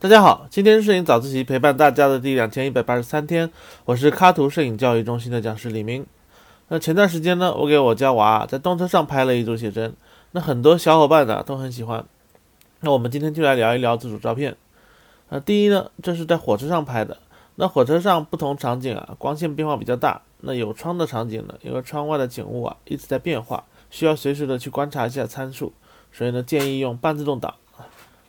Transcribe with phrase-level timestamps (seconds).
[0.00, 3.50] 大家好，今天摄影早自习陪伴大家的第两千一百八十三天，
[3.84, 6.06] 我是卡图摄影教育中心的讲师李明。
[6.68, 9.94] 那前段时间呢，我给我家娃在动车上拍了一组写真，
[10.32, 12.04] 那很多小伙伴呢都很喜欢。
[12.80, 14.56] 那我们今天就来聊一聊这组照片。
[15.28, 17.18] 呃，第一呢，这是在火车上拍的。
[17.56, 20.22] 那火车上不同场景啊，光线变化比较大。
[20.42, 25.72] 那有窗的场景呢，因为窗外的景物啊一直在变化，需要随时的去观察一下参数，
[26.12, 27.54] 所以呢建议用半自动挡。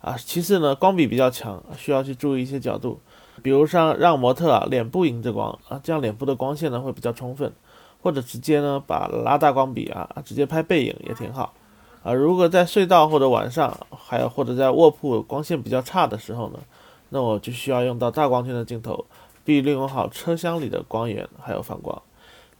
[0.00, 3.00] 啊，其次呢，光比比较强，需要去注意一些角度，
[3.42, 7.52] 比如像让模特啊脸部迎着光啊，这样脸部的光线呢会比较充分，
[8.00, 11.52] 或者直接呢把拉大光比啊，直接拍背影也挺好。
[12.04, 16.60] 啊，如果在隧道或者晚上，还有或者在卧铺光线比较差的时候呢，
[17.08, 19.04] 那我就需要用到大光圈的镜头，
[19.44, 22.00] 并利用好车厢里的光源还有反光。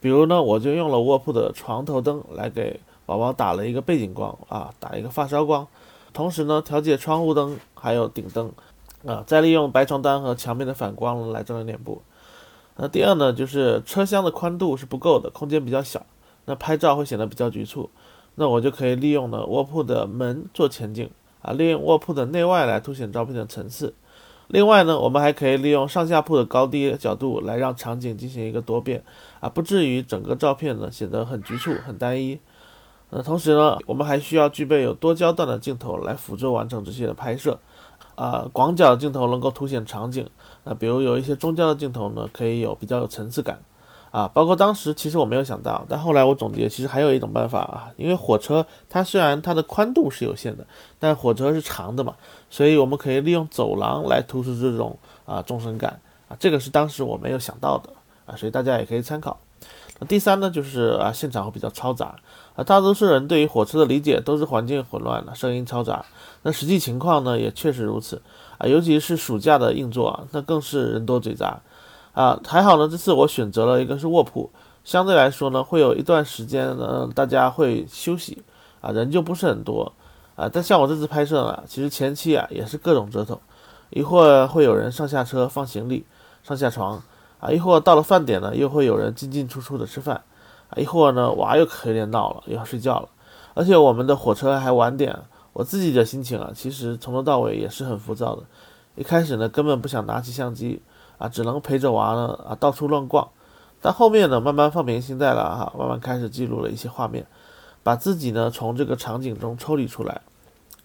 [0.00, 5.66] 比如呢，我就用了卧铺的床头灯来给宝宝打了一个背景光啊，打一个发烧光。
[6.12, 8.52] 同时呢，调节窗户灯还有顶灯，
[9.06, 12.02] 啊，再利用白床单和墙面的反光来照亮脸部。
[12.76, 16.04] 那第二呢，就是车厢的宽度是不够的，空间比较小，
[16.44, 17.88] 那拍照会显得比较局促。
[18.34, 21.08] 那我就可以利用呢卧铺的门做前景，
[21.40, 23.94] 啊，利用卧铺的内外来凸显照片的层次。
[24.48, 29.02] 另外呢，我们还可以利用上下铺的高低角度来让场景进行一个多变，
[29.40, 32.38] 啊，不至于整个照片呢显得很局促、很单一。
[33.10, 37.58] 那同时呢，我们还需要具备有多焦段的镜头来辅助完成这些的拍摄，
[38.14, 40.28] 啊，广角的镜头能够凸显场景，
[40.64, 43.58] 那比如有一些中焦的镜头呢，可以有比较有层次感，
[44.10, 50.66] 啊，包括当时其实我没有想到，但后来我总结，其实还有一种办法啊，因为火车它虽然它的宽度是有限的，
[50.98, 52.14] 但火车是长的嘛，
[52.50, 55.98] 所以我们可以利用走廊来突出这种啊纵深感，
[56.28, 57.90] 啊，这个是当时我没有想到的，
[58.26, 59.38] 啊，所以大家也可以参考。
[60.06, 62.14] 第三呢，就是啊现场会比较嘈杂。
[62.54, 66.04] 啊，大多数人对于火车的理解都是环境混乱的，声音嘈杂。
[66.42, 68.20] 那实际情况呢，也确实如此
[68.58, 71.60] 啊，尤其是暑假的硬座，那更是人多嘴杂
[72.12, 72.40] 啊。
[72.46, 74.50] 还好呢，这次我选择了一个是卧铺，
[74.82, 78.42] 相对来说呢，会有一段时间呢，大家会休息
[78.80, 79.92] 啊，人就不是很多
[80.34, 80.48] 啊。
[80.52, 83.38] 但像我这次拍摄呢，其实前期啊也是各种折腾，
[83.90, 86.04] 一会儿会有人上下车放行李、
[86.42, 87.00] 上下床
[87.40, 90.22] 啊，一会儿到了饭点呢，又会有人进进出出的吃饭。
[90.70, 93.08] 啊，一会儿呢，娃又有点闹了，又要睡觉了，
[93.54, 95.18] 而且我们的火车还晚点，
[95.54, 98.42] 我自己的心情啊，其实从头到尾也是很浮躁的。
[98.94, 100.82] 一开始呢，根本不想拿起相机
[101.16, 103.26] 啊，只能陪着娃呢啊到处乱逛。
[103.80, 107.26] 但后面呢，慢慢放平心态了哈，慢慢开始记录了一些画面，
[107.82, 110.20] 把自己呢从这个场景中抽离出来，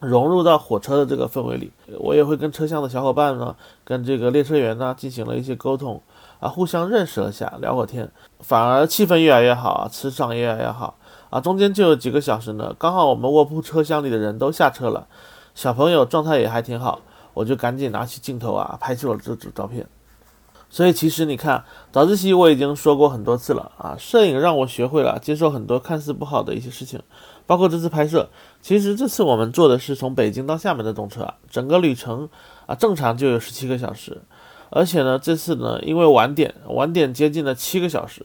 [0.00, 1.70] 融入到火车的这个氛围里。
[1.98, 6.02] 我也会跟车厢的小伙伴呢，跟这个列车员呢进行了一些沟通。
[6.40, 10.96] 啊，互相认识了下，聊会天，反而气氛越来越好啊，磁场越来越好
[11.28, 11.38] 啊！
[11.38, 15.06] 中间就有几个小时呢，刚好我们卧铺车厢里的人都下车了，
[15.54, 17.00] 小朋友状态也还挺好，
[17.34, 19.86] 我就赶紧拿起镜头啊，拍出了这组照片。
[20.70, 21.62] 所以其实你看，
[21.92, 26.98] 早自习我已经说过很多次了啊，摄影让我学会了接受很多看似不好的一些事情，
[27.50, 28.28] 包括这次拍摄。
[28.62, 32.28] 其实这次我们坐的是从北京到厦门的动车，整个旅程
[32.66, 34.22] 啊，正常就有十七个小时。
[34.70, 38.24] 而且呢，这次呢，因为晚点，晚点接近了七个小时，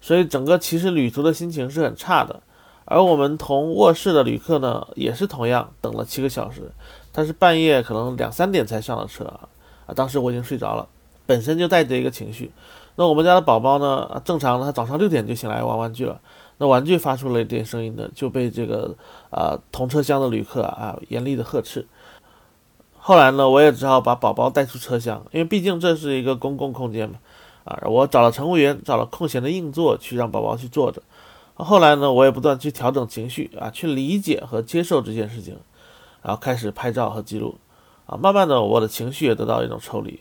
[0.00, 2.40] 所以整个其实旅途的心情是很差的。
[2.86, 6.72] 而我们同卧室的旅客呢，也是同样等了七个小时，
[7.12, 9.40] 他是半夜可能两三点才上的车啊，
[9.84, 10.88] 啊，当时我已经睡着了，
[11.26, 12.50] 本身就带着一个情绪。
[12.96, 16.18] 那我们家的宝宝呢，正常他早上六点就醒来玩玩具了，
[16.58, 18.94] 那玩具发出了一点声音呢，就被这个
[19.30, 21.86] 啊同车厢的旅客啊严厉的呵斥。
[22.98, 27.16] 后来呢，我也只好把宝宝带出车厢，因为毕竟这是一个公共空间嘛。
[27.64, 31.02] 啊，我找了乘务员，找了空闲的硬座去让宝宝去坐着。
[31.54, 35.56] 后来呢，我也不断去调整情绪啊，去理解和接受这件事情，
[36.22, 37.56] 然后开始拍照和记录。
[38.06, 40.18] 啊，慢慢的，我的情绪也得到一种抽离。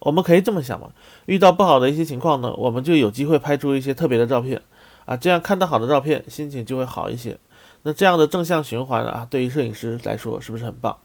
[0.00, 0.88] 我们可以这么想嘛，
[1.26, 4.60] 遇到不好的一些情况呢，我们就有机会拍出一些特别的照片。
[5.10, 7.36] 啊，这样看到好的照片，心情就会好一些。
[7.82, 10.96] 那这样的正向循环啊，对于摄影师来说，是不是很棒？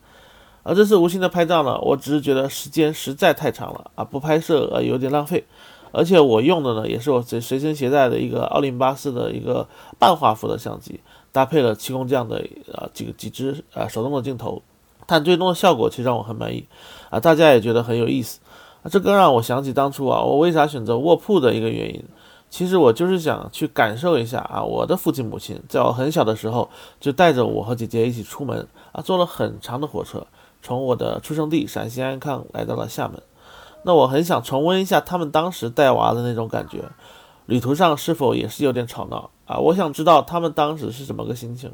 [0.62, 5.44] 而这次无心的拍照呢，我只是觉得时间实在太长了啊，不拍摄呃有点浪费，
[5.92, 11.00] 而且我用的呢也是我随随身携带的一个奥林巴斯的一个半画幅的相机，
[11.32, 14.62] 搭配了气功匠的啊几个几支啊手动的镜头，
[15.08, 16.68] 但最终的效果其实让我很满意
[17.10, 18.40] 啊，大家也觉得很有意思
[18.84, 22.04] 啊，这更让我想起当初啊我为啥选择卧铺的一个原因，
[22.56, 26.70] 其实我就是想去感受一下啊我的父亲母亲在我很小的时候
[27.02, 30.26] 就带着我和姐姐一起出门啊坐了很长的火车。
[30.62, 33.22] 从我的出生地陕西安康来到了厦门，
[33.84, 36.86] 那我很想重温一下他们当时带娃的那种感觉，
[37.46, 39.58] 旅途上是否也是有点吵闹啊？
[39.58, 41.70] 我想知道他们当时是怎么个心情，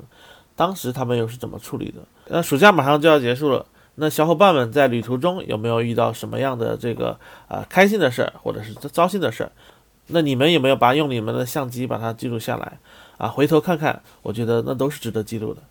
[0.56, 2.00] 当时他们又是怎么处理的？
[2.26, 3.64] 那暑假马上就要结束了，
[3.94, 9.52] 那小伙伴们在旅途中有没有遇到什么样的这个啊开心的事儿，或者是糟心的事儿？
[10.08, 12.78] 那你们有没有把用你们的相机把它记录下来
[13.18, 13.28] 啊？
[13.28, 15.62] 回头看看，我觉得那都是值得记录的，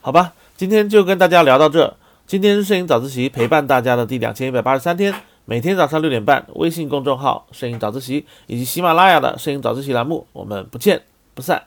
[0.00, 0.32] 好吧？
[0.56, 1.96] 今天就跟大家聊到这。
[2.26, 5.14] 今天是摄影早自习陪伴大家的第两千一百八十三天，
[5.46, 11.02] 每天早上六点半，微信公众号“摄影早自习”以及喜马拉雅的“摄影早自习”栏目，我们不见
[11.34, 11.62] 不散。